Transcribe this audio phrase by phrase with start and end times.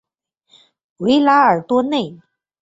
[0.97, 2.19] 维拉尔多内。